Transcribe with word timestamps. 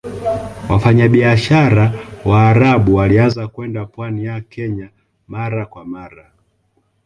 Wafanyabiashara 0.69 1.93
Waarabu 2.25 2.95
walianza 2.95 3.47
kwenda 3.47 3.85
pwani 3.85 4.25
ya 4.25 4.41
Kenya 4.41 4.89
mara 5.27 5.65
kwa 5.65 5.85
mara 5.85 6.31